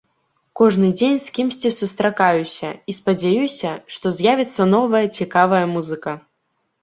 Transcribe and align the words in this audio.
Кожны 0.59 0.87
дзень 0.99 1.17
з 1.25 1.33
кімсьці 1.35 1.69
сустракаюся 1.79 2.71
і 2.93 2.97
спадзяюся, 2.99 3.75
што 3.97 4.13
з'явіцца 4.21 4.61
новая 4.75 5.03
цікавая 5.19 5.63
музыка. 5.77 6.11